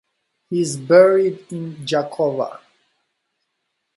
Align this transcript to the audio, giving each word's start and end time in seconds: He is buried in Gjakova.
He 0.49 0.61
is 0.61 0.77
buried 0.77 1.45
in 1.51 1.75
Gjakova. 1.85 2.59